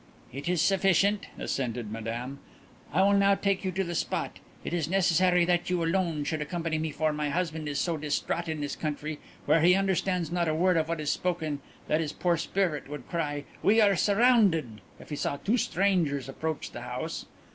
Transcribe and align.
"It 0.33 0.49
is 0.49 0.63
sufficient," 0.63 1.27
assented 1.37 1.91
Madame. 1.91 2.39
"I 2.91 3.03
will 3.03 3.13
now 3.13 3.35
take 3.35 3.63
you 3.63 3.71
to 3.73 3.83
the 3.83 3.93
spot. 3.93 4.39
It 4.63 4.73
is 4.73 4.89
necessary 4.89 5.45
that 5.45 5.69
you 5.69 5.83
alone 5.83 6.23
should 6.23 6.41
accompany 6.41 6.79
me, 6.79 6.89
for 6.89 7.13
my 7.13 7.29
husband 7.29 7.69
is 7.69 7.79
so 7.79 7.97
distraught 7.97 8.47
in 8.49 8.61
this 8.61 8.75
country, 8.75 9.19
where 9.45 9.61
he 9.61 9.75
understands 9.75 10.31
not 10.31 10.47
a 10.47 10.55
word 10.55 10.75
of 10.77 10.89
what 10.89 11.01
is 11.01 11.11
spoken, 11.11 11.59
that 11.87 12.01
his 12.01 12.13
poor 12.13 12.35
spirit 12.35 12.89
would 12.89 13.07
cry 13.09 13.43
'We 13.61 13.79
are 13.79 13.95
surrounded!' 13.95 14.81
if 14.99 15.11
he 15.11 15.15
saw 15.15 15.37
two 15.37 15.57
strangers 15.57 16.27
approach 16.27 16.71
the 16.71 16.81
house. 16.81 17.27